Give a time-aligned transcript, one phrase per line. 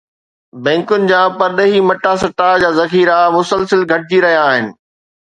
[0.67, 4.65] بئنڪن جا پرڏيهي مٽا سٽا جا ذخيرا مسلسل گهٽجي رهيا آهن